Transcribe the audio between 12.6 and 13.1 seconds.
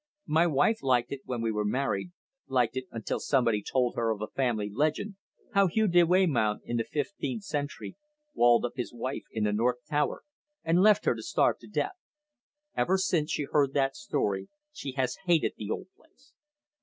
Ever